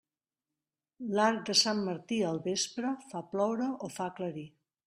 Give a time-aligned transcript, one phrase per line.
[1.19, 4.49] L'arc de Sant Martí al vespre, fa ploure o fa aclarir.